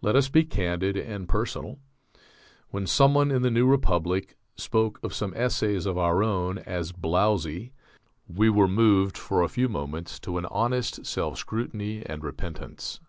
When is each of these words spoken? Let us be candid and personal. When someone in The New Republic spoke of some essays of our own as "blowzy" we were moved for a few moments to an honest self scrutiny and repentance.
Let 0.00 0.14
us 0.14 0.28
be 0.28 0.44
candid 0.44 0.96
and 0.96 1.28
personal. 1.28 1.80
When 2.70 2.86
someone 2.86 3.32
in 3.32 3.42
The 3.42 3.50
New 3.50 3.66
Republic 3.66 4.36
spoke 4.54 5.02
of 5.02 5.12
some 5.12 5.32
essays 5.34 5.86
of 5.86 5.98
our 5.98 6.22
own 6.22 6.58
as 6.58 6.92
"blowzy" 6.92 7.72
we 8.28 8.48
were 8.48 8.68
moved 8.68 9.18
for 9.18 9.42
a 9.42 9.48
few 9.48 9.68
moments 9.68 10.20
to 10.20 10.38
an 10.38 10.44
honest 10.46 11.04
self 11.04 11.36
scrutiny 11.38 12.04
and 12.06 12.22
repentance. 12.22 13.00